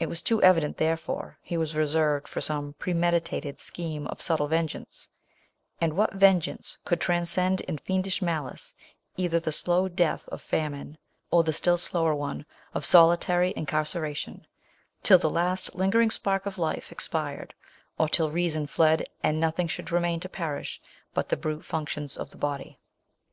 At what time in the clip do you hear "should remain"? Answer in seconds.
19.68-20.18